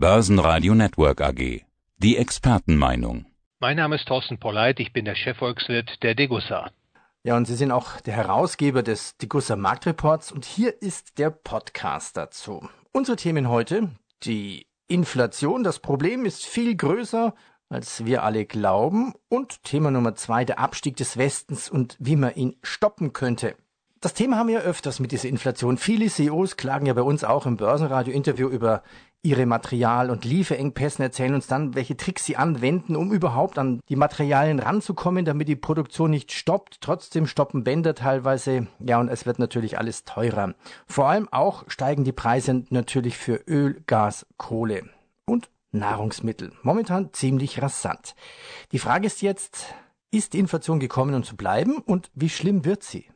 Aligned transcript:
Börsenradio 0.00 0.76
Network 0.76 1.20
AG. 1.20 1.62
Die 1.96 2.18
Expertenmeinung. 2.18 3.26
Mein 3.58 3.78
Name 3.78 3.96
ist 3.96 4.06
Thorsten 4.06 4.38
Polleit, 4.38 4.78
ich 4.78 4.92
bin 4.92 5.04
der 5.04 5.16
Chefvolkswirt 5.16 6.04
der 6.04 6.14
Degussa. 6.14 6.70
Ja, 7.24 7.36
und 7.36 7.46
Sie 7.46 7.56
sind 7.56 7.72
auch 7.72 8.00
der 8.02 8.14
Herausgeber 8.14 8.84
des 8.84 9.16
Degussa 9.16 9.56
Marktreports 9.56 10.30
und 10.30 10.44
hier 10.44 10.80
ist 10.80 11.18
der 11.18 11.30
Podcast 11.30 12.16
dazu. 12.16 12.68
Unsere 12.92 13.16
Themen 13.16 13.48
heute, 13.48 13.90
die 14.22 14.68
Inflation, 14.86 15.64
das 15.64 15.80
Problem 15.80 16.24
ist 16.26 16.46
viel 16.46 16.76
größer, 16.76 17.34
als 17.68 18.04
wir 18.04 18.22
alle 18.22 18.46
glauben 18.46 19.14
und 19.28 19.64
Thema 19.64 19.90
Nummer 19.90 20.14
zwei, 20.14 20.44
der 20.44 20.60
Abstieg 20.60 20.96
des 20.96 21.16
Westens 21.16 21.68
und 21.68 21.96
wie 21.98 22.14
man 22.14 22.36
ihn 22.36 22.54
stoppen 22.62 23.12
könnte. 23.12 23.56
Das 24.00 24.14
Thema 24.14 24.36
haben 24.36 24.46
wir 24.46 24.60
ja 24.60 24.60
öfters 24.60 25.00
mit 25.00 25.10
dieser 25.10 25.28
Inflation. 25.28 25.76
Viele 25.76 26.06
CEOs 26.06 26.56
klagen 26.56 26.86
ja 26.86 26.94
bei 26.94 27.02
uns 27.02 27.24
auch 27.24 27.46
im 27.46 27.56
Börsenradio-Interview 27.56 28.48
über 28.48 28.84
ihre 29.22 29.46
Material- 29.46 30.10
und 30.10 30.24
Lieferengpässe, 30.24 31.02
erzählen 31.02 31.34
uns 31.34 31.46
dann, 31.46 31.74
welche 31.74 31.96
Tricks 31.96 32.24
sie 32.24 32.36
anwenden, 32.36 32.96
um 32.96 33.12
überhaupt 33.12 33.58
an 33.58 33.80
die 33.88 33.96
Materialien 33.96 34.60
ranzukommen, 34.60 35.24
damit 35.24 35.48
die 35.48 35.56
Produktion 35.56 36.10
nicht 36.10 36.32
stoppt. 36.32 36.80
Trotzdem 36.80 37.26
stoppen 37.26 37.64
Bänder 37.64 37.94
teilweise. 37.94 38.68
Ja, 38.78 39.00
und 39.00 39.08
es 39.08 39.26
wird 39.26 39.38
natürlich 39.38 39.78
alles 39.78 40.04
teurer. 40.04 40.54
Vor 40.86 41.08
allem 41.08 41.28
auch 41.30 41.64
steigen 41.68 42.04
die 42.04 42.12
Preise 42.12 42.64
natürlich 42.70 43.16
für 43.16 43.42
Öl, 43.48 43.82
Gas, 43.86 44.26
Kohle 44.36 44.84
und 45.24 45.50
Nahrungsmittel. 45.72 46.52
Momentan 46.62 47.12
ziemlich 47.12 47.60
rasant. 47.60 48.14
Die 48.72 48.78
Frage 48.78 49.06
ist 49.06 49.20
jetzt, 49.20 49.74
ist 50.10 50.32
die 50.32 50.38
Inflation 50.38 50.80
gekommen, 50.80 51.14
um 51.14 51.24
zu 51.24 51.36
bleiben 51.36 51.78
und 51.78 52.10
wie 52.14 52.30
schlimm 52.30 52.64
wird 52.64 52.82
sie? 52.82 53.08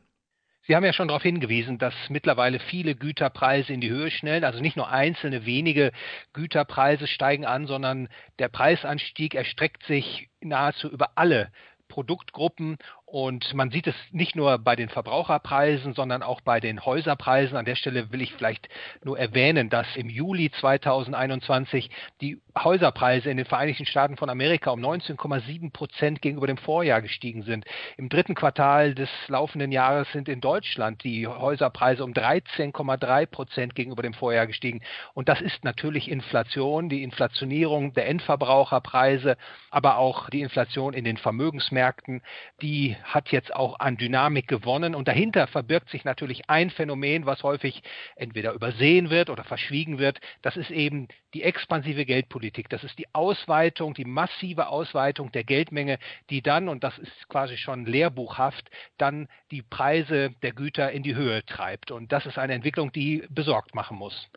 Sie 0.65 0.75
haben 0.75 0.85
ja 0.85 0.93
schon 0.93 1.09
darauf 1.09 1.23
hingewiesen, 1.23 1.77
dass 1.77 1.93
mittlerweile 2.07 2.57
viele 2.57 2.95
Güterpreise 2.95 3.73
in 3.73 3.81
die 3.81 3.89
Höhe 3.89 4.09
schnellen. 4.09 4.45
Also 4.45 4.61
nicht 4.61 4.77
nur 4.77 4.89
einzelne 4.89 5.45
wenige 5.45 5.91
Güterpreise 6.31 7.07
steigen 7.07 7.45
an, 7.45 7.67
sondern 7.67 8.07
der 8.39 8.47
Preisanstieg 8.47 9.35
erstreckt 9.35 9.83
sich 9.83 10.29
nahezu 10.39 10.89
über 10.89 11.17
alle 11.17 11.51
Produktgruppen 11.89 12.77
und 13.13 13.53
man 13.53 13.69
sieht 13.69 13.85
es 13.85 13.93
nicht 14.11 14.35
nur 14.35 14.57
bei 14.57 14.75
den 14.75 14.89
Verbraucherpreisen, 14.89 15.93
sondern 15.93 16.23
auch 16.23 16.41
bei 16.41 16.59
den 16.59 16.83
Häuserpreisen. 16.83 17.55
An 17.55 17.65
der 17.65 17.75
Stelle 17.75 18.11
will 18.11 18.23
ich 18.23 18.33
vielleicht 18.33 18.69
nur 19.03 19.19
erwähnen, 19.19 19.69
dass 19.69 19.85
im 19.95 20.09
Juli 20.09 20.49
2021 20.49 21.91
die 22.21 22.41
Häuserpreise 22.57 23.29
in 23.29 23.37
den 23.37 23.45
Vereinigten 23.45 23.85
Staaten 23.85 24.17
von 24.17 24.31
Amerika 24.31 24.71
um 24.71 24.83
19,7 24.83 25.71
Prozent 25.71 26.23
gegenüber 26.23 26.47
dem 26.47 26.57
Vorjahr 26.57 27.03
gestiegen 27.03 27.43
sind. 27.43 27.65
Im 27.97 28.09
dritten 28.09 28.33
Quartal 28.33 28.95
des 28.95 29.09
laufenden 29.27 29.71
Jahres 29.71 30.11
sind 30.11 30.27
in 30.27 30.41
Deutschland 30.41 31.03
die 31.03 31.27
Häuserpreise 31.27 32.03
um 32.03 32.13
13,3 32.13 33.27
Prozent 33.27 33.75
gegenüber 33.75 34.01
dem 34.01 34.15
Vorjahr 34.15 34.47
gestiegen. 34.47 34.81
Und 35.13 35.29
das 35.29 35.39
ist 35.39 35.63
natürlich 35.63 36.09
Inflation, 36.09 36.89
die 36.89 37.03
Inflationierung 37.03 37.93
der 37.93 38.07
Endverbraucherpreise, 38.07 39.37
aber 39.69 39.99
auch 39.99 40.31
die 40.31 40.41
Inflation 40.41 40.95
in 40.95 41.03
den 41.03 41.17
Vermögensmärkten, 41.17 42.23
die 42.63 42.97
hat 43.03 43.29
jetzt 43.29 43.53
auch 43.55 43.79
an 43.79 43.97
Dynamik 43.97 44.47
gewonnen 44.47 44.95
und 44.95 45.07
dahinter 45.07 45.47
verbirgt 45.47 45.89
sich 45.89 46.03
natürlich 46.05 46.49
ein 46.49 46.69
Phänomen, 46.69 47.25
was 47.25 47.43
häufig 47.43 47.83
entweder 48.15 48.53
übersehen 48.53 49.09
wird 49.09 49.29
oder 49.29 49.43
verschwiegen 49.43 49.99
wird. 49.99 50.19
Das 50.41 50.57
ist 50.57 50.71
eben 50.71 51.07
die 51.33 51.43
expansive 51.43 52.05
Geldpolitik. 52.05 52.69
Das 52.69 52.83
ist 52.83 52.97
die 52.97 53.13
Ausweitung, 53.13 53.93
die 53.93 54.05
massive 54.05 54.67
Ausweitung 54.67 55.31
der 55.31 55.43
Geldmenge, 55.43 55.99
die 56.29 56.41
dann, 56.41 56.69
und 56.69 56.83
das 56.83 56.97
ist 56.97 57.29
quasi 57.29 57.57
schon 57.57 57.85
lehrbuchhaft, 57.85 58.69
dann 58.97 59.27
die 59.51 59.61
Preise 59.61 60.31
der 60.41 60.53
Güter 60.53 60.91
in 60.91 61.03
die 61.03 61.15
Höhe 61.15 61.45
treibt. 61.45 61.91
Und 61.91 62.11
das 62.11 62.25
ist 62.25 62.37
eine 62.37 62.53
Entwicklung, 62.53 62.91
die 62.91 63.23
besorgt 63.29 63.75
machen 63.75 63.97
muss. 63.97 64.29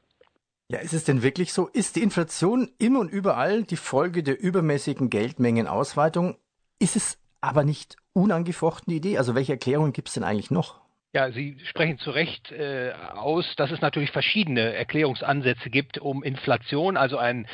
Ja, 0.68 0.80
ist 0.80 0.94
es 0.94 1.04
denn 1.04 1.22
wirklich 1.22 1.52
so? 1.52 1.68
Ist 1.68 1.94
die 1.94 2.02
Inflation 2.02 2.68
immer 2.78 2.98
und 2.98 3.12
überall 3.12 3.62
die 3.62 3.76
Folge 3.76 4.24
der 4.24 4.40
übermäßigen 4.40 5.10
Geldmengenausweitung? 5.10 6.36
Ist 6.80 6.96
es 6.96 7.18
aber 7.46 7.64
nicht 7.64 7.96
unangefochtene 8.12 8.96
Idee? 8.96 9.18
Also 9.18 9.34
welche 9.34 9.52
Erklärungen 9.52 9.92
gibt 9.92 10.08
es 10.08 10.14
denn 10.14 10.24
eigentlich 10.24 10.50
noch? 10.50 10.80
Ja, 11.12 11.30
Sie 11.32 11.56
sprechen 11.64 11.98
zu 11.98 12.10
Recht 12.10 12.52
äh, 12.52 12.92
aus, 13.14 13.46
dass 13.56 13.70
es 13.70 13.80
natürlich 13.80 14.10
verschiedene 14.10 14.74
Erklärungsansätze 14.74 15.70
gibt, 15.70 15.98
um 15.98 16.22
Inflation, 16.22 16.96
also 16.96 17.16
einen 17.16 17.46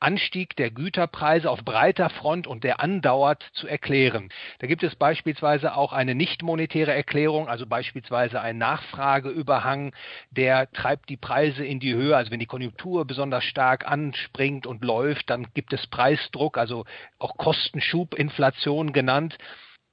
Anstieg 0.00 0.56
der 0.56 0.70
Güterpreise 0.70 1.50
auf 1.50 1.64
breiter 1.64 2.10
Front 2.10 2.46
und 2.46 2.64
der 2.64 2.80
andauert 2.80 3.42
zu 3.52 3.66
erklären. 3.66 4.28
Da 4.58 4.66
gibt 4.66 4.82
es 4.82 4.94
beispielsweise 4.96 5.74
auch 5.74 5.92
eine 5.92 6.14
nicht 6.14 6.42
monetäre 6.42 6.94
Erklärung, 6.94 7.48
also 7.48 7.66
beispielsweise 7.66 8.40
ein 8.40 8.58
Nachfrageüberhang, 8.58 9.92
der 10.30 10.70
treibt 10.72 11.08
die 11.08 11.16
Preise 11.16 11.64
in 11.64 11.80
die 11.80 11.94
Höhe. 11.94 12.16
Also 12.16 12.30
wenn 12.30 12.40
die 12.40 12.46
Konjunktur 12.46 13.04
besonders 13.06 13.44
stark 13.44 13.86
anspringt 13.86 14.66
und 14.66 14.84
läuft, 14.84 15.30
dann 15.30 15.48
gibt 15.54 15.72
es 15.72 15.86
Preisdruck, 15.86 16.58
also 16.58 16.84
auch 17.18 17.36
Kostenschubinflation 17.36 18.92
genannt. 18.92 19.36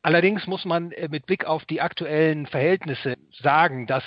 Allerdings 0.06 0.46
muss 0.46 0.66
man 0.66 0.92
äh, 0.92 1.08
mit 1.10 1.26
Blick 1.26 1.46
auf 1.46 1.66
die 1.66 1.82
aktuellen 1.82 2.46
Verhältnisse 2.46 3.16
sagen, 3.42 3.88
dass 3.88 4.04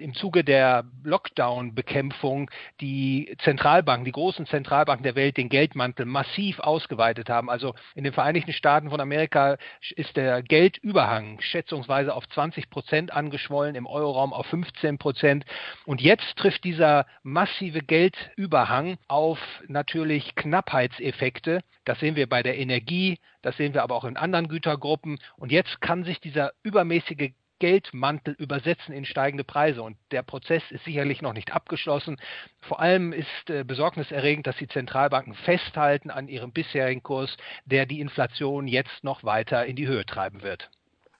im 0.00 0.14
Zuge 0.14 0.44
der 0.44 0.84
Lockdown-Bekämpfung 1.04 2.50
die 2.80 3.36
Zentralbanken, 3.42 4.04
die 4.04 4.12
großen 4.12 4.46
Zentralbanken 4.46 5.04
der 5.04 5.14
Welt 5.14 5.36
den 5.36 5.48
Geldmantel 5.48 6.06
massiv 6.06 6.60
ausgeweitet 6.60 7.28
haben. 7.28 7.50
Also 7.50 7.74
in 7.94 8.04
den 8.04 8.12
Vereinigten 8.12 8.52
Staaten 8.52 8.90
von 8.90 9.00
Amerika 9.00 9.56
ist 9.96 10.16
der 10.16 10.42
Geldüberhang 10.42 11.40
schätzungsweise 11.40 12.14
auf 12.14 12.28
20 12.28 12.70
Prozent 12.70 13.12
angeschwollen, 13.12 13.74
im 13.74 13.86
Euroraum 13.86 14.32
auf 14.32 14.46
15 14.46 14.98
Prozent. 14.98 15.44
Und 15.84 16.00
jetzt 16.00 16.36
trifft 16.36 16.64
dieser 16.64 17.06
massive 17.22 17.80
Geldüberhang 17.80 18.98
auf 19.08 19.38
natürlich 19.68 20.34
Knappheitseffekte. 20.34 21.62
Das 21.84 22.00
sehen 22.00 22.16
wir 22.16 22.28
bei 22.28 22.42
der 22.42 22.58
Energie, 22.58 23.18
das 23.42 23.56
sehen 23.56 23.74
wir 23.74 23.82
aber 23.82 23.94
auch 23.94 24.04
in 24.04 24.16
anderen 24.16 24.48
Gütergruppen. 24.48 25.18
Und 25.36 25.52
jetzt 25.52 25.80
kann 25.80 26.04
sich 26.04 26.20
dieser 26.20 26.52
übermäßige 26.62 27.30
Geldmantel 27.58 28.34
übersetzen 28.34 28.92
in 28.94 29.04
steigende 29.04 29.44
Preise. 29.44 29.82
Und 29.82 29.96
der 30.10 30.22
Prozess 30.22 30.62
ist 30.70 30.84
sicherlich 30.84 31.22
noch 31.22 31.32
nicht 31.32 31.52
abgeschlossen. 31.52 32.16
Vor 32.60 32.80
allem 32.80 33.12
ist 33.12 33.50
äh, 33.50 33.64
besorgniserregend, 33.64 34.46
dass 34.46 34.56
die 34.56 34.68
Zentralbanken 34.68 35.34
festhalten 35.34 36.10
an 36.10 36.28
ihrem 36.28 36.52
bisherigen 36.52 37.02
Kurs, 37.02 37.36
der 37.64 37.86
die 37.86 38.00
Inflation 38.00 38.68
jetzt 38.68 39.04
noch 39.04 39.24
weiter 39.24 39.66
in 39.66 39.76
die 39.76 39.86
Höhe 39.86 40.06
treiben 40.06 40.42
wird. 40.42 40.70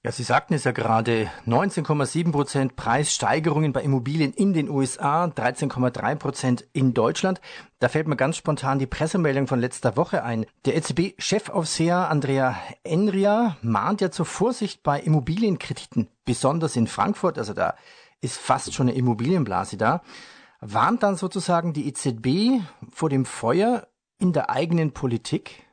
Ja, 0.06 0.12
Sie 0.12 0.22
sagten 0.22 0.54
es 0.54 0.62
ja 0.62 0.70
gerade, 0.70 1.28
19,7 1.48 2.30
Prozent 2.30 2.76
Preissteigerungen 2.76 3.72
bei 3.72 3.82
Immobilien 3.82 4.32
in 4.32 4.52
den 4.52 4.70
USA, 4.70 5.24
13,3 5.24 6.14
Prozent 6.14 6.64
in 6.72 6.94
Deutschland. 6.94 7.40
Da 7.80 7.88
fällt 7.88 8.06
mir 8.06 8.14
ganz 8.14 8.36
spontan 8.36 8.78
die 8.78 8.86
Pressemeldung 8.86 9.48
von 9.48 9.58
letzter 9.58 9.96
Woche 9.96 10.22
ein. 10.22 10.46
Der 10.64 10.76
EZB-Chefaufseher 10.76 12.08
Andrea 12.08 12.56
Enria 12.84 13.56
mahnt 13.62 14.00
ja 14.00 14.12
zur 14.12 14.26
Vorsicht 14.26 14.84
bei 14.84 15.00
Immobilienkrediten, 15.00 16.06
besonders 16.24 16.76
in 16.76 16.86
Frankfurt, 16.86 17.36
also 17.36 17.52
da 17.52 17.74
ist 18.20 18.38
fast 18.38 18.72
schon 18.74 18.88
eine 18.88 18.96
Immobilienblase 18.96 19.76
da. 19.76 20.02
Warnt 20.60 21.02
dann 21.02 21.16
sozusagen 21.16 21.72
die 21.72 21.88
EZB 21.88 22.62
vor 22.92 23.10
dem 23.10 23.24
Feuer 23.24 23.88
in 24.20 24.32
der 24.32 24.50
eigenen 24.50 24.92
Politik? 24.92 25.65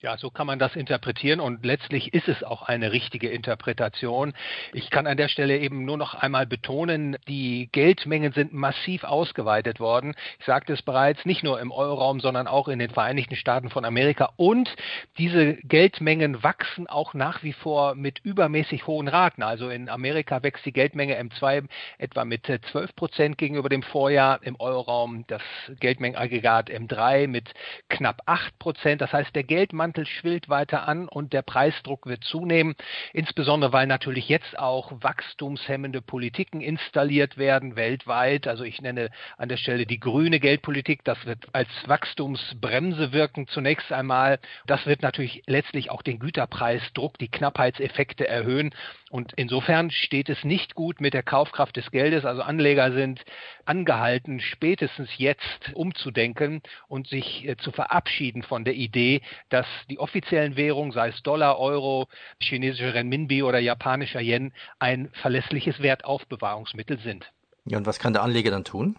Ja, 0.00 0.16
so 0.16 0.30
kann 0.30 0.46
man 0.46 0.60
das 0.60 0.76
interpretieren 0.76 1.40
und 1.40 1.66
letztlich 1.66 2.14
ist 2.14 2.28
es 2.28 2.44
auch 2.44 2.62
eine 2.62 2.92
richtige 2.92 3.30
Interpretation. 3.30 4.32
Ich 4.72 4.90
kann 4.90 5.08
an 5.08 5.16
der 5.16 5.26
Stelle 5.26 5.58
eben 5.58 5.84
nur 5.84 5.96
noch 5.96 6.14
einmal 6.14 6.46
betonen, 6.46 7.16
die 7.26 7.68
Geldmengen 7.72 8.32
sind 8.32 8.52
massiv 8.52 9.02
ausgeweitet 9.02 9.80
worden. 9.80 10.14
Ich 10.38 10.46
sagte 10.46 10.72
es 10.72 10.82
bereits, 10.82 11.24
nicht 11.24 11.42
nur 11.42 11.58
im 11.58 11.72
Euroraum, 11.72 12.20
sondern 12.20 12.46
auch 12.46 12.68
in 12.68 12.78
den 12.78 12.90
Vereinigten 12.90 13.34
Staaten 13.34 13.70
von 13.70 13.84
Amerika 13.84 14.30
und 14.36 14.72
diese 15.18 15.54
Geldmengen 15.64 16.44
wachsen 16.44 16.86
auch 16.86 17.12
nach 17.12 17.42
wie 17.42 17.52
vor 17.52 17.96
mit 17.96 18.20
übermäßig 18.20 18.86
hohen 18.86 19.08
Raten. 19.08 19.42
Also 19.42 19.68
in 19.68 19.88
Amerika 19.88 20.44
wächst 20.44 20.64
die 20.64 20.72
Geldmenge 20.72 21.20
M2 21.20 21.64
etwa 21.98 22.24
mit 22.24 22.46
12 22.46 22.94
Prozent 22.94 23.36
gegenüber 23.36 23.68
dem 23.68 23.82
Vorjahr, 23.82 24.38
im 24.44 24.54
Euroraum 24.60 25.24
das 25.26 25.42
Geldmengenaggregat 25.80 26.70
M3 26.70 27.26
mit 27.26 27.52
knapp 27.88 28.22
8 28.26 28.56
Prozent. 28.60 29.00
Das 29.00 29.12
heißt, 29.12 29.34
der 29.34 29.42
Geldmann 29.42 29.87
Mantel 29.88 30.04
schwillt 30.04 30.50
weiter 30.50 30.86
an 30.86 31.08
und 31.08 31.32
der 31.32 31.40
Preisdruck 31.40 32.04
wird 32.04 32.22
zunehmen, 32.22 32.74
insbesondere 33.14 33.72
weil 33.72 33.86
natürlich 33.86 34.28
jetzt 34.28 34.58
auch 34.58 34.92
wachstumshemmende 35.00 36.02
Politiken 36.02 36.60
installiert 36.60 37.38
werden 37.38 37.74
weltweit. 37.74 38.46
Also 38.46 38.64
ich 38.64 38.82
nenne 38.82 39.08
an 39.38 39.48
der 39.48 39.56
Stelle 39.56 39.86
die 39.86 39.98
grüne 39.98 40.40
Geldpolitik, 40.40 41.04
das 41.04 41.24
wird 41.24 41.46
als 41.54 41.70
Wachstumsbremse 41.86 43.14
wirken 43.14 43.48
zunächst 43.48 43.90
einmal. 43.90 44.40
Das 44.66 44.84
wird 44.84 45.00
natürlich 45.00 45.42
letztlich 45.46 45.90
auch 45.90 46.02
den 46.02 46.18
Güterpreisdruck, 46.18 47.16
die 47.16 47.30
Knappheitseffekte 47.30 48.28
erhöhen 48.28 48.74
und 49.10 49.32
insofern 49.36 49.90
steht 49.90 50.28
es 50.28 50.44
nicht 50.44 50.74
gut 50.74 51.00
mit 51.00 51.14
der 51.14 51.22
Kaufkraft 51.22 51.76
des 51.76 51.90
Geldes. 51.90 52.24
Also 52.24 52.42
Anleger 52.42 52.92
sind 52.92 53.24
angehalten, 53.64 54.40
spätestens 54.40 55.08
jetzt 55.16 55.72
umzudenken 55.74 56.62
und 56.88 57.08
sich 57.08 57.46
äh, 57.46 57.56
zu 57.56 57.72
verabschieden 57.72 58.42
von 58.42 58.64
der 58.64 58.74
Idee, 58.74 59.22
dass 59.48 59.66
die 59.88 59.98
offiziellen 59.98 60.56
Währungen, 60.56 60.92
sei 60.92 61.08
es 61.08 61.22
Dollar, 61.22 61.58
Euro, 61.58 62.08
chinesische 62.40 62.94
Renminbi 62.94 63.42
oder 63.42 63.58
japanischer 63.58 64.20
Yen, 64.20 64.52
ein 64.78 65.08
verlässliches 65.22 65.80
Wertaufbewahrungsmittel 65.80 66.98
sind. 66.98 67.30
Ja, 67.64 67.78
und 67.78 67.86
was 67.86 67.98
kann 67.98 68.12
der 68.12 68.22
Anleger 68.22 68.50
dann 68.50 68.64
tun? 68.64 68.96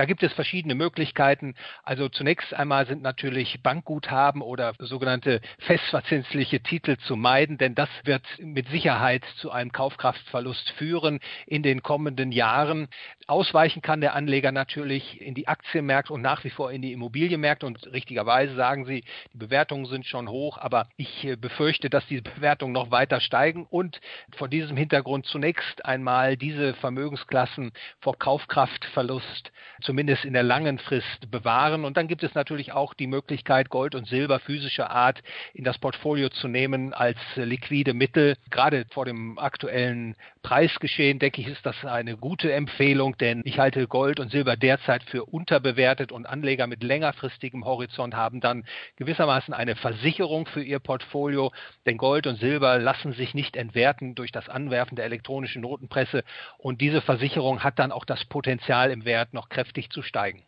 Da 0.00 0.06
gibt 0.06 0.22
es 0.22 0.32
verschiedene 0.32 0.74
Möglichkeiten. 0.74 1.54
Also 1.82 2.08
zunächst 2.08 2.54
einmal 2.54 2.86
sind 2.86 3.02
natürlich 3.02 3.62
Bankguthaben 3.62 4.40
oder 4.40 4.72
sogenannte 4.78 5.42
festverzinsliche 5.58 6.60
Titel 6.60 6.96
zu 6.96 7.16
meiden, 7.16 7.58
denn 7.58 7.74
das 7.74 7.90
wird 8.04 8.22
mit 8.38 8.66
Sicherheit 8.70 9.22
zu 9.36 9.50
einem 9.50 9.72
Kaufkraftverlust 9.72 10.70
führen 10.78 11.20
in 11.46 11.62
den 11.62 11.82
kommenden 11.82 12.32
Jahren. 12.32 12.88
Ausweichen 13.26 13.82
kann 13.82 14.00
der 14.00 14.14
Anleger 14.14 14.52
natürlich 14.52 15.20
in 15.20 15.34
die 15.34 15.48
Aktienmärkte 15.48 16.14
und 16.14 16.22
nach 16.22 16.44
wie 16.44 16.50
vor 16.50 16.72
in 16.72 16.80
die 16.80 16.94
Immobilienmärkte. 16.94 17.66
Und 17.66 17.92
richtigerweise 17.92 18.54
sagen 18.54 18.86
Sie, 18.86 19.04
die 19.34 19.38
Bewertungen 19.38 19.84
sind 19.84 20.06
schon 20.06 20.30
hoch, 20.30 20.56
aber 20.56 20.88
ich 20.96 21.26
äh, 21.26 21.36
befürchte, 21.36 21.90
dass 21.90 22.06
die 22.06 22.22
Bewertungen 22.22 22.72
noch 22.72 22.90
weiter 22.90 23.20
steigen 23.20 23.66
und 23.68 24.00
vor 24.34 24.48
diesem 24.48 24.78
Hintergrund 24.78 25.26
zunächst 25.26 25.84
einmal 25.84 26.38
diese 26.38 26.72
Vermögensklassen 26.72 27.72
vor 28.00 28.18
Kaufkraftverlust 28.18 29.52
zu 29.82 29.89
zumindest 29.90 30.24
in 30.24 30.34
der 30.34 30.44
langen 30.44 30.78
Frist 30.78 31.32
bewahren. 31.32 31.84
Und 31.84 31.96
dann 31.96 32.06
gibt 32.06 32.22
es 32.22 32.32
natürlich 32.36 32.70
auch 32.70 32.94
die 32.94 33.08
Möglichkeit, 33.08 33.70
Gold 33.70 33.96
und 33.96 34.06
Silber 34.06 34.38
physischer 34.38 34.88
Art 34.88 35.20
in 35.52 35.64
das 35.64 35.78
Portfolio 35.78 36.28
zu 36.28 36.46
nehmen 36.46 36.94
als 36.94 37.18
liquide 37.34 37.92
Mittel. 37.92 38.36
Gerade 38.50 38.86
vor 38.92 39.04
dem 39.04 39.36
aktuellen 39.36 40.14
Preisgeschehen, 40.42 41.18
denke 41.18 41.40
ich, 41.40 41.48
ist 41.48 41.66
das 41.66 41.84
eine 41.84 42.16
gute 42.16 42.52
Empfehlung, 42.52 43.18
denn 43.18 43.42
ich 43.44 43.58
halte 43.58 43.88
Gold 43.88 44.20
und 44.20 44.30
Silber 44.30 44.56
derzeit 44.56 45.02
für 45.02 45.24
unterbewertet 45.24 46.12
und 46.12 46.24
Anleger 46.24 46.68
mit 46.68 46.84
längerfristigem 46.84 47.64
Horizont 47.64 48.14
haben 48.14 48.40
dann 48.40 48.64
gewissermaßen 48.94 49.52
eine 49.52 49.74
Versicherung 49.74 50.46
für 50.46 50.62
ihr 50.62 50.78
Portfolio, 50.78 51.50
denn 51.84 51.96
Gold 51.96 52.28
und 52.28 52.36
Silber 52.36 52.78
lassen 52.78 53.12
sich 53.12 53.34
nicht 53.34 53.56
entwerten 53.56 54.14
durch 54.14 54.30
das 54.30 54.48
Anwerfen 54.48 54.94
der 54.94 55.04
elektronischen 55.04 55.62
Notenpresse 55.62 56.22
und 56.58 56.80
diese 56.80 57.02
Versicherung 57.02 57.64
hat 57.64 57.80
dann 57.80 57.90
auch 57.90 58.04
das 58.04 58.24
Potenzial 58.24 58.92
im 58.92 59.04
Wert 59.04 59.34
noch 59.34 59.48
kräftig 59.48 59.79
kräftig 59.80 59.90
zu 59.90 60.02
steigen. 60.02 60.42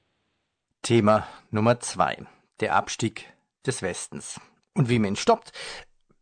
Thema 0.83 1.27
Nummer 1.51 1.81
zwei. 1.81 2.19
Der 2.61 2.75
Abstieg 2.75 3.33
des 3.67 3.83
Westens. 3.83 4.41
Und 4.75 4.89
wie 4.89 4.99
man 4.99 5.13
ihn 5.13 5.17
stoppt, 5.17 5.53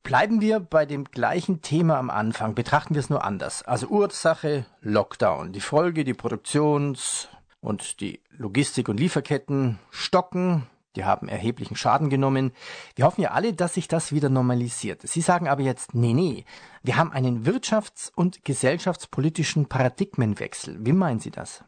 bleiben 0.02 0.40
wir 0.40 0.60
bei 0.60 0.86
dem 0.86 1.04
gleichen 1.04 1.60
Thema 1.60 1.98
am 1.98 2.10
Anfang, 2.10 2.54
betrachten 2.54 2.94
wir 2.94 3.00
es 3.00 3.10
nur 3.10 3.24
anders. 3.24 3.62
Also 3.62 3.88
Ursache 3.88 4.64
Lockdown. 4.80 5.52
Die 5.52 5.60
Folge, 5.60 6.04
die 6.04 6.14
Produktions- 6.14 7.28
und 7.60 8.00
die 8.00 8.20
Logistik- 8.30 8.88
und 8.88 9.00
Lieferketten 9.00 9.78
stocken. 9.90 10.66
Die 10.96 11.04
haben 11.04 11.28
erheblichen 11.28 11.76
Schaden 11.76 12.10
genommen. 12.10 12.52
Wir 12.96 13.04
hoffen 13.04 13.22
ja 13.22 13.30
alle, 13.30 13.52
dass 13.52 13.74
sich 13.74 13.86
das 13.86 14.12
wieder 14.12 14.28
normalisiert. 14.28 15.02
Sie 15.02 15.20
sagen 15.20 15.46
aber 15.48 15.62
jetzt, 15.62 15.94
nee, 15.94 16.14
nee, 16.14 16.44
wir 16.82 16.96
haben 16.96 17.12
einen 17.12 17.44
wirtschafts- 17.44 18.10
und 18.14 18.44
gesellschaftspolitischen 18.44 19.66
Paradigmenwechsel. 19.66 20.78
Wie 20.84 20.92
meinen 20.92 21.20
Sie 21.20 21.30
das? 21.30 21.62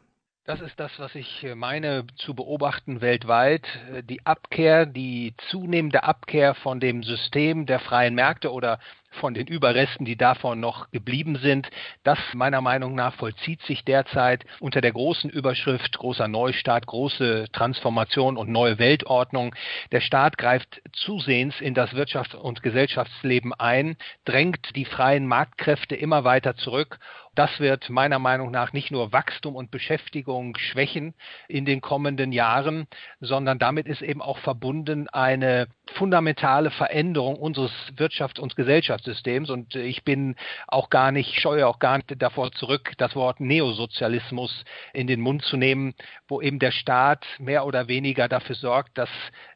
Das 0.45 0.59
ist 0.59 0.77
das, 0.77 0.91
was 0.99 1.15
ich 1.15 1.45
äh, 1.45 1.55
meine 1.55 2.05
zu 2.17 2.33
beobachten 2.33 2.99
weltweit. 2.99 3.65
Äh, 3.93 4.03
die 4.03 4.25
Abkehr, 4.25 4.85
die 4.85 5.35
zunehmende 5.49 6.03
Abkehr 6.03 6.53
von 6.53 6.81
dem 6.81 7.01
System 7.01 7.65
der 7.65 7.79
freien 7.79 8.13
Märkte 8.13 8.51
oder 8.51 8.79
von 9.13 9.33
den 9.33 9.47
Überresten, 9.47 10.05
die 10.05 10.15
davon 10.15 10.59
noch 10.59 10.91
geblieben 10.91 11.37
sind. 11.37 11.69
Das 12.03 12.19
meiner 12.33 12.61
Meinung 12.61 12.95
nach 12.95 13.13
vollzieht 13.15 13.61
sich 13.63 13.83
derzeit 13.83 14.45
unter 14.59 14.81
der 14.81 14.91
großen 14.91 15.29
Überschrift 15.29 15.97
großer 15.97 16.27
Neustart, 16.27 16.85
große 16.85 17.47
Transformation 17.51 18.37
und 18.37 18.49
neue 18.49 18.79
Weltordnung. 18.79 19.55
Der 19.91 20.01
Staat 20.01 20.37
greift 20.37 20.81
zusehends 20.91 21.61
in 21.61 21.73
das 21.73 21.91
Wirtschafts- 21.91 22.35
und 22.35 22.63
Gesellschaftsleben 22.63 23.53
ein, 23.53 23.97
drängt 24.25 24.75
die 24.75 24.85
freien 24.85 25.27
Marktkräfte 25.27 25.95
immer 25.95 26.23
weiter 26.23 26.55
zurück 26.55 26.99
das 27.35 27.59
wird 27.59 27.89
meiner 27.89 28.19
Meinung 28.19 28.51
nach 28.51 28.73
nicht 28.73 28.91
nur 28.91 29.11
Wachstum 29.11 29.55
und 29.55 29.71
Beschäftigung 29.71 30.55
schwächen 30.57 31.15
in 31.47 31.65
den 31.65 31.81
kommenden 31.81 32.31
Jahren, 32.31 32.87
sondern 33.21 33.57
damit 33.57 33.87
ist 33.87 34.03
eben 34.03 34.21
auch 34.21 34.37
verbunden 34.39 35.09
eine 35.09 35.67
fundamentale 35.95 36.69
Veränderung 36.69 37.35
unseres 37.35 37.71
Wirtschafts- 37.97 38.39
und 38.39 38.55
Gesellschaftssystems. 39.03 39.49
Und 39.49 39.75
ich 39.75 40.03
bin 40.03 40.35
auch 40.67 40.89
gar 40.89 41.11
nicht, 41.11 41.39
scheue 41.39 41.67
auch 41.67 41.79
gar 41.79 41.97
nicht 41.97 42.21
davor 42.21 42.51
zurück, 42.51 42.93
das 42.97 43.15
Wort 43.15 43.39
Neosozialismus 43.39 44.63
in 44.93 45.07
den 45.07 45.21
Mund 45.21 45.43
zu 45.43 45.57
nehmen, 45.57 45.93
wo 46.27 46.41
eben 46.41 46.59
der 46.59 46.71
Staat 46.71 47.25
mehr 47.39 47.65
oder 47.65 47.87
weniger 47.87 48.27
dafür 48.27 48.55
sorgt, 48.55 48.97
dass 48.97 49.09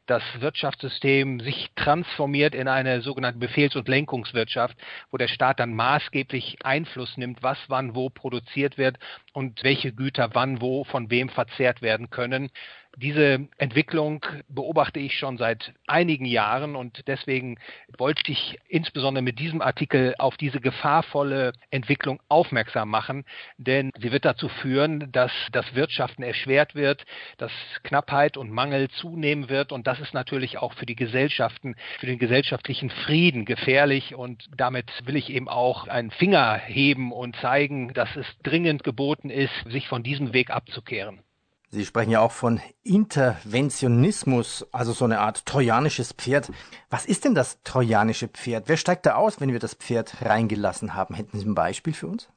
das 0.06 0.22
Wirtschaftssystem 0.40 1.40
sich 1.40 1.70
transformiert 1.76 2.54
in 2.54 2.66
eine 2.66 3.02
sogenannte 3.02 3.38
Befehls- 3.38 3.76
und 3.76 3.88
Lenkungswirtschaft, 3.88 4.76
wo 5.10 5.18
der 5.18 5.28
Staat 5.28 5.60
dann 5.60 5.74
maßgeblich 5.74 6.58
Einfluss 6.64 7.16
nimmt, 7.16 7.42
was 7.42 7.58
wann 7.68 7.94
wo 7.94 8.08
produziert 8.08 8.78
wird 8.78 8.98
und 9.32 9.62
welche 9.64 9.92
Güter 9.92 10.30
wann 10.32 10.62
wo 10.62 10.84
von 10.84 11.10
wem 11.10 11.28
verzehrt 11.28 11.82
werden 11.82 12.08
können. 12.08 12.50
Diese 12.96 13.48
Entwicklung 13.58 14.24
beobachte 14.48 14.98
ich 14.98 15.18
schon 15.18 15.38
seit 15.38 15.72
einigen 15.86 16.24
Jahren 16.24 16.74
und 16.74 17.06
deswegen 17.06 17.58
wollte 17.96 18.32
ich 18.32 18.58
insbesondere 18.66 19.22
mit 19.22 19.38
diesem 19.38 19.62
Artikel 19.62 20.14
auf 20.18 20.36
diese 20.36 20.60
gefahrvolle 20.60 21.52
Entwicklung 21.70 22.20
aufmerksam 22.28 22.88
machen, 22.90 23.24
denn 23.56 23.92
sie 24.00 24.10
wird 24.10 24.24
dazu 24.24 24.48
führen, 24.48 25.12
dass 25.12 25.30
das 25.52 25.74
Wirtschaften 25.74 26.22
erschwert 26.22 26.74
wird, 26.74 27.04
dass 27.36 27.52
Knappheit 27.84 28.36
und 28.36 28.50
Mangel 28.50 28.88
zunehmen 28.88 29.48
wird 29.48 29.70
und 29.70 29.86
das 29.86 30.00
ist 30.00 30.14
natürlich 30.14 30.58
auch 30.58 30.72
für 30.72 30.86
die 30.86 30.96
Gesellschaften, 30.96 31.76
für 32.00 32.06
den 32.06 32.18
gesellschaftlichen 32.18 32.90
Frieden 32.90 33.44
gefährlich 33.44 34.14
und 34.14 34.48
damit 34.56 34.90
will 35.04 35.16
ich 35.16 35.30
eben 35.30 35.48
auch 35.48 35.86
einen 35.86 36.10
Finger 36.10 36.54
heben 36.56 37.12
und 37.12 37.36
zeigen, 37.36 37.92
dass 37.92 38.16
es 38.16 38.26
dringend 38.42 38.82
geboten 38.82 39.30
ist, 39.30 39.52
sich 39.66 39.86
von 39.86 40.02
diesem 40.02 40.32
Weg 40.32 40.50
abzukehren. 40.50 41.22
Sie 41.70 41.84
sprechen 41.84 42.10
ja 42.10 42.20
auch 42.20 42.32
von 42.32 42.62
Interventionismus, 42.82 44.66
also 44.72 44.92
so 44.92 45.04
eine 45.04 45.20
Art 45.20 45.44
trojanisches 45.44 46.12
Pferd. 46.12 46.50
Was 46.88 47.04
ist 47.04 47.26
denn 47.26 47.34
das 47.34 47.62
trojanische 47.62 48.28
Pferd? 48.28 48.68
Wer 48.68 48.78
steigt 48.78 49.04
da 49.04 49.16
aus, 49.16 49.38
wenn 49.38 49.52
wir 49.52 49.58
das 49.58 49.74
Pferd 49.74 50.22
reingelassen 50.22 50.94
haben? 50.94 51.14
Hätten 51.14 51.38
Sie 51.38 51.44
ein 51.44 51.54
Beispiel 51.54 51.92
für 51.92 52.06
uns? 52.06 52.30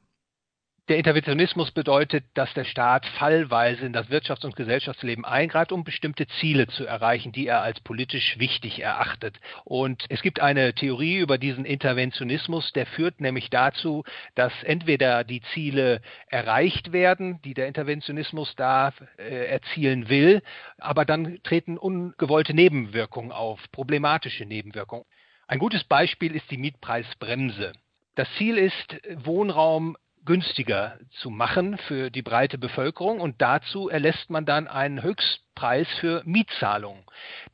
Der 0.88 0.96
Interventionismus 0.98 1.70
bedeutet, 1.70 2.24
dass 2.34 2.52
der 2.54 2.64
Staat 2.64 3.06
fallweise 3.06 3.86
in 3.86 3.92
das 3.92 4.08
Wirtschafts- 4.08 4.44
und 4.44 4.56
Gesellschaftsleben 4.56 5.24
eingreift, 5.24 5.70
um 5.70 5.84
bestimmte 5.84 6.26
Ziele 6.40 6.66
zu 6.66 6.84
erreichen, 6.84 7.30
die 7.30 7.46
er 7.46 7.62
als 7.62 7.78
politisch 7.80 8.36
wichtig 8.40 8.80
erachtet. 8.80 9.38
Und 9.64 10.04
es 10.08 10.22
gibt 10.22 10.40
eine 10.40 10.74
Theorie 10.74 11.18
über 11.18 11.38
diesen 11.38 11.64
Interventionismus, 11.64 12.72
der 12.72 12.86
führt 12.86 13.20
nämlich 13.20 13.48
dazu, 13.48 14.02
dass 14.34 14.52
entweder 14.64 15.22
die 15.22 15.40
Ziele 15.54 16.02
erreicht 16.26 16.92
werden, 16.92 17.40
die 17.42 17.54
der 17.54 17.68
Interventionismus 17.68 18.56
da 18.56 18.92
äh, 19.18 19.46
erzielen 19.46 20.08
will, 20.08 20.42
aber 20.78 21.04
dann 21.04 21.38
treten 21.44 21.78
ungewollte 21.78 22.54
Nebenwirkungen 22.54 23.30
auf, 23.30 23.60
problematische 23.70 24.46
Nebenwirkungen. 24.46 25.04
Ein 25.46 25.60
gutes 25.60 25.84
Beispiel 25.84 26.34
ist 26.34 26.50
die 26.50 26.58
Mietpreisbremse. 26.58 27.72
Das 28.16 28.28
Ziel 28.36 28.58
ist, 28.58 28.96
Wohnraum 29.24 29.96
günstiger 30.24 30.98
zu 31.20 31.30
machen 31.30 31.78
für 31.78 32.10
die 32.10 32.22
breite 32.22 32.58
Bevölkerung 32.58 33.20
und 33.20 33.42
dazu 33.42 33.88
erlässt 33.88 34.30
man 34.30 34.44
dann 34.46 34.68
einen 34.68 35.02
Höchstpreis 35.02 35.88
für 36.00 36.22
Mietzahlungen. 36.24 37.04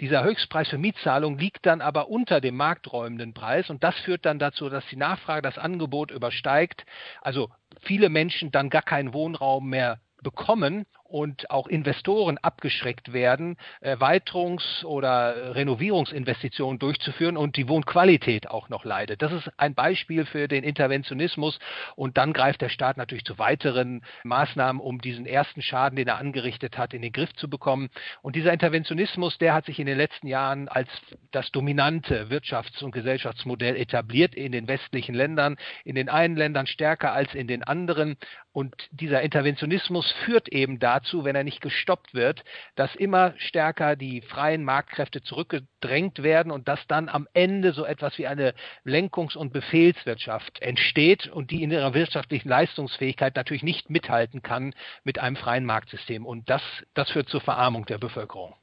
Dieser 0.00 0.22
Höchstpreis 0.24 0.68
für 0.68 0.78
Mietzahlungen 0.78 1.38
liegt 1.38 1.64
dann 1.66 1.80
aber 1.80 2.08
unter 2.08 2.40
dem 2.40 2.56
markträumenden 2.56 3.32
Preis 3.32 3.70
und 3.70 3.82
das 3.82 3.96
führt 4.00 4.26
dann 4.26 4.38
dazu, 4.38 4.68
dass 4.68 4.86
die 4.86 4.96
Nachfrage 4.96 5.42
das 5.42 5.58
Angebot 5.58 6.10
übersteigt, 6.10 6.84
also 7.22 7.50
viele 7.80 8.08
Menschen 8.08 8.50
dann 8.50 8.70
gar 8.70 8.82
keinen 8.82 9.14
Wohnraum 9.14 9.68
mehr 9.68 10.00
bekommen 10.22 10.84
und 11.08 11.50
auch 11.50 11.66
Investoren 11.66 12.38
abgeschreckt 12.38 13.12
werden, 13.12 13.56
Erweiterungs- 13.82 14.84
oder 14.84 15.54
Renovierungsinvestitionen 15.54 16.78
durchzuführen 16.78 17.36
und 17.36 17.56
die 17.56 17.68
Wohnqualität 17.68 18.50
auch 18.50 18.68
noch 18.68 18.84
leidet. 18.84 19.22
Das 19.22 19.32
ist 19.32 19.50
ein 19.56 19.74
Beispiel 19.74 20.26
für 20.26 20.48
den 20.48 20.64
Interventionismus 20.64 21.58
und 21.96 22.18
dann 22.18 22.32
greift 22.32 22.60
der 22.60 22.68
Staat 22.68 22.98
natürlich 22.98 23.24
zu 23.24 23.38
weiteren 23.38 24.02
Maßnahmen, 24.24 24.80
um 24.80 25.00
diesen 25.00 25.26
ersten 25.26 25.62
Schaden, 25.62 25.96
den 25.96 26.08
er 26.08 26.18
angerichtet 26.18 26.76
hat, 26.76 26.92
in 26.92 27.02
den 27.02 27.12
Griff 27.12 27.32
zu 27.34 27.48
bekommen. 27.48 27.88
Und 28.20 28.36
dieser 28.36 28.52
Interventionismus, 28.52 29.38
der 29.38 29.54
hat 29.54 29.64
sich 29.64 29.80
in 29.80 29.86
den 29.86 29.96
letzten 29.96 30.26
Jahren 30.26 30.68
als 30.68 30.88
das 31.30 31.50
dominante 31.50 32.26
Wirtschafts- 32.30 32.84
und 32.84 32.92
Gesellschaftsmodell 32.92 33.76
etabliert 33.76 34.34
in 34.34 34.52
den 34.52 34.68
westlichen 34.68 35.14
Ländern, 35.14 35.56
in 35.84 35.94
den 35.94 36.10
einen 36.10 36.36
Ländern 36.36 36.66
stärker 36.66 37.12
als 37.12 37.34
in 37.34 37.46
den 37.46 37.62
anderen. 37.62 38.16
Und 38.52 38.74
dieser 38.90 39.22
Interventionismus 39.22 40.10
führt 40.24 40.48
eben 40.48 40.78
dazu, 40.80 40.97
dazu, 40.98 41.24
wenn 41.24 41.36
er 41.36 41.44
nicht 41.44 41.60
gestoppt 41.60 42.14
wird, 42.14 42.44
dass 42.74 42.94
immer 42.94 43.34
stärker 43.38 43.96
die 43.96 44.20
freien 44.22 44.64
Marktkräfte 44.64 45.22
zurückgedrängt 45.22 46.22
werden 46.22 46.52
und 46.52 46.68
dass 46.68 46.86
dann 46.86 47.08
am 47.08 47.28
Ende 47.34 47.72
so 47.72 47.84
etwas 47.84 48.18
wie 48.18 48.26
eine 48.26 48.54
Lenkungs- 48.84 49.36
und 49.36 49.52
Befehlswirtschaft 49.52 50.60
entsteht 50.60 51.28
und 51.28 51.50
die 51.50 51.62
in 51.62 51.70
ihrer 51.70 51.94
wirtschaftlichen 51.94 52.48
Leistungsfähigkeit 52.48 53.36
natürlich 53.36 53.62
nicht 53.62 53.90
mithalten 53.90 54.42
kann 54.42 54.74
mit 55.04 55.18
einem 55.18 55.36
freien 55.36 55.64
Marktsystem. 55.64 56.26
Und 56.26 56.50
das, 56.50 56.62
das 56.94 57.10
führt 57.10 57.28
zur 57.28 57.40
Verarmung 57.40 57.86
der 57.86 57.98
Bevölkerung. 57.98 58.54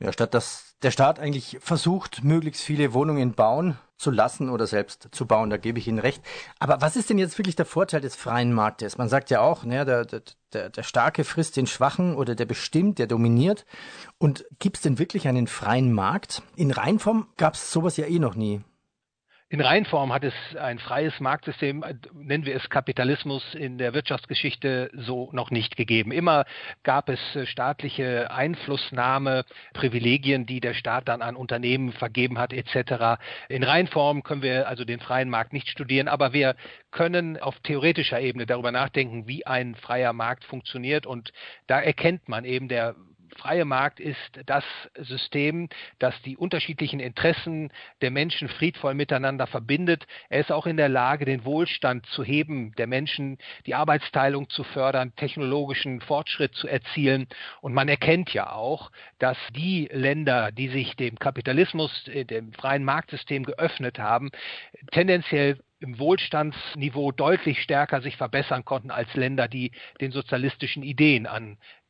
Ja, 0.00 0.12
statt 0.12 0.34
dass 0.34 0.74
der 0.82 0.90
Staat 0.90 1.18
eigentlich 1.18 1.58
versucht, 1.60 2.24
möglichst 2.24 2.62
viele 2.62 2.92
Wohnungen 2.92 3.32
bauen 3.32 3.78
zu 3.96 4.10
lassen 4.10 4.50
oder 4.50 4.66
selbst 4.66 5.08
zu 5.12 5.26
bauen, 5.26 5.50
da 5.50 5.56
gebe 5.56 5.78
ich 5.78 5.88
Ihnen 5.88 6.00
recht. 6.00 6.22
Aber 6.58 6.80
was 6.80 6.96
ist 6.96 7.10
denn 7.10 7.18
jetzt 7.18 7.38
wirklich 7.38 7.56
der 7.56 7.64
Vorteil 7.64 8.00
des 8.00 8.16
freien 8.16 8.52
Marktes? 8.52 8.98
Man 8.98 9.08
sagt 9.08 9.30
ja 9.30 9.40
auch, 9.40 9.64
ne, 9.64 9.84
der, 9.84 10.04
der, 10.52 10.70
der 10.70 10.82
Starke 10.82 11.24
frisst 11.24 11.56
den 11.56 11.66
Schwachen 11.66 12.16
oder 12.16 12.34
der 12.34 12.44
bestimmt, 12.44 12.98
der 12.98 13.06
dominiert. 13.06 13.64
Und 14.18 14.44
gibt 14.58 14.76
es 14.76 14.82
denn 14.82 14.98
wirklich 14.98 15.28
einen 15.28 15.46
freien 15.46 15.92
Markt? 15.92 16.42
In 16.56 16.70
Reinform 16.70 17.28
gab 17.36 17.54
es 17.54 17.70
sowas 17.70 17.96
ja 17.96 18.06
eh 18.06 18.18
noch 18.18 18.34
nie. 18.34 18.62
In 19.54 19.60
Reinform 19.60 20.12
hat 20.12 20.24
es 20.24 20.34
ein 20.56 20.80
freies 20.80 21.20
Marktsystem, 21.20 21.84
nennen 22.12 22.44
wir 22.44 22.56
es 22.56 22.68
Kapitalismus, 22.70 23.54
in 23.54 23.78
der 23.78 23.94
Wirtschaftsgeschichte 23.94 24.90
so 24.94 25.28
noch 25.30 25.52
nicht 25.52 25.76
gegeben. 25.76 26.10
Immer 26.10 26.44
gab 26.82 27.08
es 27.08 27.20
äh, 27.36 27.46
staatliche 27.46 28.32
Einflussnahme, 28.32 29.44
Privilegien, 29.72 30.44
die 30.44 30.58
der 30.58 30.74
Staat 30.74 31.06
dann 31.06 31.22
an 31.22 31.36
Unternehmen 31.36 31.92
vergeben 31.92 32.40
hat, 32.40 32.52
etc. 32.52 33.22
In 33.48 33.62
Reinform 33.62 34.24
können 34.24 34.42
wir 34.42 34.66
also 34.66 34.84
den 34.84 34.98
freien 34.98 35.30
Markt 35.30 35.52
nicht 35.52 35.68
studieren, 35.68 36.08
aber 36.08 36.32
wir 36.32 36.56
können 36.90 37.38
auf 37.38 37.60
theoretischer 37.60 38.20
Ebene 38.20 38.46
darüber 38.46 38.72
nachdenken, 38.72 39.28
wie 39.28 39.46
ein 39.46 39.76
freier 39.76 40.12
Markt 40.12 40.42
funktioniert. 40.42 41.06
Und 41.06 41.32
da 41.68 41.78
erkennt 41.80 42.28
man 42.28 42.44
eben, 42.44 42.66
der 42.66 42.96
freie 43.34 43.64
Markt 43.64 44.00
ist 44.00 44.16
das 44.46 44.64
System, 44.96 45.68
das 45.98 46.14
die 46.22 46.36
unterschiedlichen 46.36 47.00
Interessen 47.00 47.70
der 48.00 48.10
Menschen 48.10 48.48
friedvoll 48.48 48.94
miteinander 48.94 49.46
verbindet. 49.46 50.06
Er 50.28 50.40
ist 50.40 50.52
auch 50.52 50.66
in 50.66 50.76
der 50.76 50.88
Lage, 50.88 51.24
den 51.24 51.44
Wohlstand 51.44 52.06
zu 52.06 52.24
heben 52.24 52.72
der 52.76 52.86
Menschen, 52.86 53.38
die 53.66 53.74
Arbeitsteilung 53.74 54.48
zu 54.48 54.64
fördern, 54.64 55.14
technologischen 55.16 56.00
Fortschritt 56.00 56.54
zu 56.54 56.68
erzielen. 56.68 57.26
Und 57.60 57.74
man 57.74 57.88
erkennt 57.88 58.32
ja 58.32 58.52
auch, 58.52 58.90
dass 59.18 59.38
die 59.54 59.88
Länder, 59.92 60.52
die 60.52 60.68
sich 60.68 60.96
dem 60.96 61.18
Kapitalismus, 61.18 62.08
äh, 62.08 62.24
dem 62.24 62.52
freien 62.52 62.84
Marktsystem 62.84 63.44
geöffnet 63.44 63.98
haben, 63.98 64.30
tendenziell 64.92 65.58
im 65.84 65.98
Wohlstandsniveau 65.98 67.12
deutlich 67.12 67.60
stärker 67.60 68.00
sich 68.00 68.16
verbessern 68.16 68.64
konnten 68.64 68.90
als 68.90 69.12
Länder, 69.14 69.48
die 69.48 69.72
den 70.00 70.12
sozialistischen 70.12 70.82
Ideen 70.82 71.26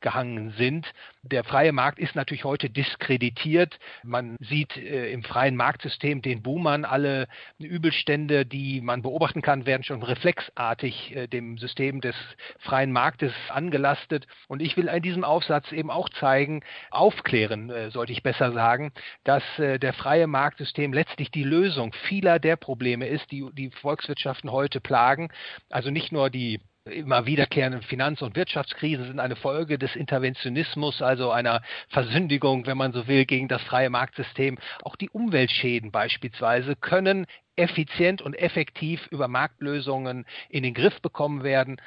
angehangen 0.04 0.50
sind. 0.58 0.92
Der 1.23 1.44
freie 1.44 1.73
Markt 1.73 1.99
ist 1.99 2.14
natürlich 2.14 2.44
heute 2.44 2.68
diskreditiert. 2.68 3.78
Man 4.02 4.37
sieht 4.40 4.76
äh, 4.76 5.11
im 5.11 5.23
freien 5.23 5.56
Marktsystem 5.56 6.20
den 6.20 6.42
Boomern. 6.42 6.84
Alle 6.84 7.26
Übelstände, 7.58 8.44
die 8.44 8.82
man 8.82 9.02
beobachten 9.02 9.40
kann, 9.40 9.64
werden 9.64 9.82
schon 9.82 10.02
reflexartig 10.02 11.16
äh, 11.16 11.26
dem 11.26 11.56
System 11.56 12.00
des 12.00 12.14
freien 12.58 12.92
Marktes 12.92 13.32
angelastet. 13.49 14.26
Und 14.49 14.61
ich 14.61 14.76
will 14.76 14.88
in 14.88 15.02
diesem 15.02 15.25
Aufsatz 15.25 15.73
eben 15.73 15.90
auch 15.90 16.11
zeigen, 16.11 16.62
aufklären, 16.90 17.70
äh, 17.70 17.90
sollte 17.90 18.12
ich 18.12 18.23
besser 18.23 18.52
sagen, 18.52 18.92
dass 19.25 19.42
äh, 19.58 19.78
der 19.78 19.94
freie 19.94 20.26
Marktsystem 20.26 20.92
letztlich 20.92 21.30
die 21.30 21.44
Lösung 21.44 21.94
vieler 22.08 22.38
der 22.38 22.56
Probleme 22.56 23.06
ist, 23.08 23.30
die 23.30 23.49
die 23.52 23.70
Volkswirtschaften 23.70 24.52
heute 24.52 24.80
plagen. 24.80 25.30
Also 25.70 25.90
nicht 25.90 26.12
nur 26.12 26.28
die 26.28 26.61
immer 26.90 27.24
wiederkehrenden 27.24 27.82
Finanz- 27.82 28.20
und 28.20 28.36
Wirtschaftskrisen 28.36 29.06
sind 29.06 29.18
eine 29.18 29.36
Folge 29.36 29.78
des 29.78 29.96
Interventionismus, 29.96 31.00
also 31.00 31.30
einer 31.30 31.62
Versündigung, 31.88 32.66
wenn 32.66 32.76
man 32.76 32.92
so 32.92 33.06
will, 33.06 33.24
gegen 33.24 33.48
das 33.48 33.62
freie 33.62 33.88
Marktsystem. 33.88 34.58
Auch 34.82 34.96
die 34.96 35.08
Umweltschäden 35.08 35.90
beispielsweise 35.90 36.76
können 36.76 37.26
effizient 37.56 38.20
und 38.20 38.34
effektiv 38.34 39.06
über 39.10 39.28
Marktlösungen 39.28 40.26
in 40.50 40.62
den 40.62 40.74
Griff 40.74 41.00
bekommen 41.00 41.42
werden. 41.42 41.80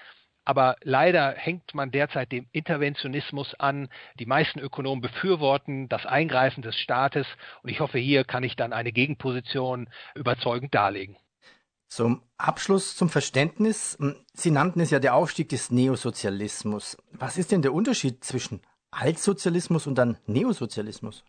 Aber 0.46 0.78
leider 0.82 1.34
hängt 1.34 1.76
man 1.76 1.92
derzeit 1.92 2.32
dem 2.32 2.48
Interventionismus 2.52 3.54
an. 3.56 3.90
Die 4.18 4.26
meisten 4.26 4.60
Ökonomen 4.60 5.02
befürworten 5.02 5.90
das 5.90 6.08
Eingreifen 6.08 6.64
des 6.64 6.76
Staates. 6.76 7.28
Und 7.62 7.70
ich 7.70 7.82
hoffe, 7.82 8.00
hier 8.00 8.24
kann 8.24 8.44
ich 8.44 8.56
dann 8.56 8.74
eine 8.74 8.94
Gegenposition 8.94 9.90
überzeugend 10.16 10.74
darlegen. 10.74 11.18
Zum 11.88 12.22
Abschluss 12.38 12.96
zum 12.96 13.10
Verständnis. 13.10 13.98
Hm, 14.00 14.16
Sie 14.34 14.52
nannten 14.52 14.80
es 14.80 14.92
ja 14.92 15.00
der 15.00 15.16
Aufstieg 15.16 15.50
des 15.50 15.72
Neosozialismus. 15.72 16.98
Was 17.12 17.38
ist 17.38 17.52
denn 17.52 17.62
der 17.62 17.74
Unterschied 17.74 18.24
zwischen 18.24 18.62
Altsozialismus 18.92 19.88
und 19.88 19.96
dann 19.96 20.18
Neosozialismus? 20.26 21.24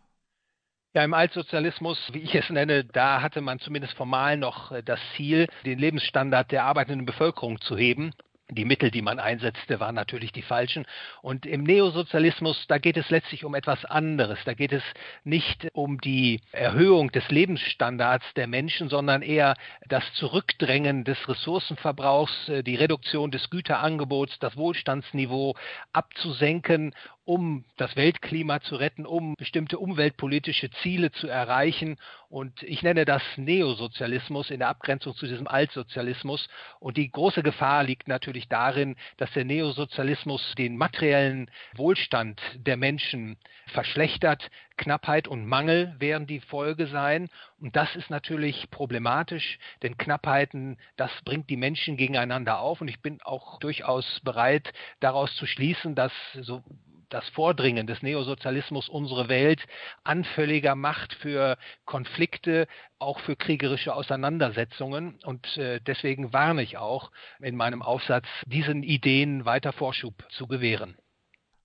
Ja, 0.93 1.03
im 1.03 1.13
Altsozialismus, 1.13 1.99
wie 2.13 2.19
ich 2.19 2.33
es 2.33 2.49
nenne, 2.49 2.83
da 2.83 3.21
hatte 3.21 3.41
man 3.41 3.59
zumindest 3.59 3.93
formal 3.93 4.37
noch 4.37 4.71
äh, 4.71 4.81
das 4.81 4.99
Ziel, 5.15 5.47
den 5.63 5.77
Lebensstandard 5.77 6.51
der 6.51 6.65
arbeitenden 6.65 7.05
Bevölkerung 7.05 7.61
zu 7.61 7.77
heben 7.77 8.13
die 8.49 8.65
Mittel, 8.65 8.91
die 8.91 9.01
man 9.01 9.19
einsetzte, 9.19 9.79
waren 9.79 9.95
natürlich 9.95 10.31
die 10.31 10.41
falschen. 10.41 10.85
Und 11.21 11.45
im 11.45 11.63
Neosozialismus, 11.63 12.65
da 12.67 12.77
geht 12.77 12.97
es 12.97 13.09
letztlich 13.09 13.45
um 13.45 13.55
etwas 13.55 13.85
anderes. 13.85 14.39
Da 14.45 14.53
geht 14.53 14.71
es 14.71 14.83
nicht 15.23 15.67
um 15.73 16.01
die 16.01 16.41
Erhöhung 16.51 17.11
des 17.11 17.29
Lebensstandards 17.29 18.25
der 18.35 18.47
Menschen, 18.47 18.89
sondern 18.89 19.21
eher 19.21 19.55
das 19.87 20.03
Zurückdrängen 20.13 21.03
des 21.03 21.27
Ressourcenverbrauchs, 21.27 22.49
äh, 22.49 22.63
die 22.63 22.75
Reduktion 22.75 23.31
des 23.31 23.49
Güterangebots, 23.49 24.39
das 24.39 24.57
Wohlstandsniveau 24.57 25.55
abzusenken 25.93 26.93
um 27.29 27.63
das 27.77 27.95
Weltklima 27.95 28.59
zu 28.59 28.75
retten, 28.75 29.05
um 29.05 29.35
bestimmte 29.35 29.77
umweltpolitische 29.77 30.71
Ziele 30.81 31.11
zu 31.11 31.27
erreichen. 31.27 31.97
Und 32.27 32.63
ich 32.63 32.81
nenne 32.81 33.05
das 33.05 33.21
Neosozialismus 33.35 34.49
in 34.49 34.57
der 34.57 34.69
Abgrenzung 34.69 35.13
zu 35.13 35.27
diesem 35.27 35.47
Altsozialismus. 35.47 36.49
Und 36.79 36.97
die 36.97 37.11
große 37.11 37.43
Gefahr 37.43 37.83
liegt 37.83 38.07
natürlich 38.07 38.47
darin, 38.47 38.95
dass 39.17 39.31
der 39.33 39.45
Neosozialismus 39.45 40.55
den 40.57 40.75
materiellen 40.75 41.51
Wohlstand 41.75 42.41
der 42.55 42.77
Menschen 42.77 43.37
verschlechtert. 43.67 44.49
Knappheit 44.77 45.27
und 45.27 45.45
Mangel 45.45 45.93
werden 45.99 46.25
die 46.25 46.39
Folge 46.39 46.87
sein. 46.87 47.29
Und 47.59 47.75
das 47.75 47.95
ist 47.95 48.09
natürlich 48.09 48.71
problematisch, 48.71 49.59
denn 49.83 49.99
Knappheiten, 49.99 50.77
das 50.97 51.11
bringt 51.25 51.47
die 51.51 51.57
Menschen 51.57 51.95
gegeneinander 51.95 52.59
auf. 52.59 52.81
Und 52.81 52.87
ich 52.87 53.01
bin 53.01 53.21
auch 53.21 53.59
durchaus 53.59 54.19
bereit, 54.21 54.73
daraus 54.99 55.35
zu 55.35 55.45
schließen, 55.45 55.93
dass 55.93 56.11
so 56.33 56.63
das 57.09 57.27
Vordringen 57.29 57.87
des 57.87 58.01
Neosozialismus 58.01 58.89
unsere 58.89 59.27
Welt 59.29 59.61
anfälliger 60.03 60.75
macht 60.75 61.13
für 61.15 61.57
Konflikte, 61.85 62.67
auch 62.99 63.19
für 63.19 63.35
kriegerische 63.35 63.93
Auseinandersetzungen. 63.93 65.19
Und 65.25 65.57
äh, 65.57 65.79
deswegen 65.81 66.33
warne 66.33 66.63
ich 66.63 66.77
auch 66.77 67.11
in 67.39 67.55
meinem 67.55 67.81
Aufsatz, 67.81 68.25
diesen 68.45 68.83
Ideen 68.83 69.45
weiter 69.45 69.73
Vorschub 69.73 70.13
zu 70.29 70.47
gewähren. 70.47 70.95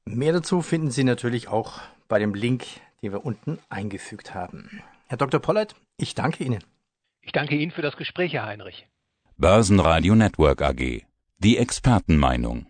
Mehr 0.04 0.32
dazu 0.32 0.62
finden 0.62 0.90
Sie 0.90 1.04
natürlich 1.04 1.48
auch 1.48 1.80
bei 2.08 2.18
dem 2.18 2.34
Link, 2.34 2.64
den 3.02 3.12
wir 3.12 3.24
unten 3.24 3.58
eingefügt 3.68 4.34
haben. 4.34 4.82
Herr 5.06 5.18
Dr. 5.18 5.40
Pollert, 5.40 5.74
ich 5.96 6.14
danke 6.14 6.44
Ihnen. 6.44 6.62
Ich 7.22 7.32
danke 7.32 7.56
Ihnen 7.56 7.70
für 7.70 7.82
das 7.82 7.96
Gespräch, 7.96 8.34
Herr 8.34 8.44
Heinrich. 8.46 8.86
Börsenradio 9.36 10.14
Network 10.14 10.62
AG. 10.62 11.02
Die 11.38 11.58
Expertenmeinung. 11.58 12.66